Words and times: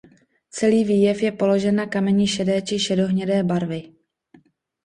Celý 0.49 0.83
výjev 0.83 1.21
je 1.23 1.31
položen 1.31 1.75
na 1.75 1.85
kameni 1.85 2.27
šedé 2.27 2.61
či 2.61 2.79
šedohnědé 2.79 3.43
barvy. 3.43 3.93